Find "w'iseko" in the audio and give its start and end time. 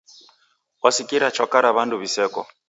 1.99-2.41